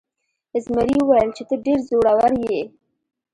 زمري 0.63 0.93
وویل 0.99 1.29
چې 1.37 1.43
ته 1.49 1.55
ډیر 1.65 1.79
زړور 1.87 2.31
یې. 2.47 2.61